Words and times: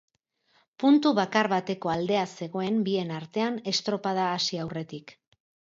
Puntu 0.83 1.11
bakar 1.19 1.49
bateko 1.51 1.91
aldea 1.97 2.23
zegoen 2.39 2.81
bien 2.89 3.13
artean 3.21 3.63
estropada 3.75 4.27
hasi 4.33 4.63
aurretik. 4.67 5.19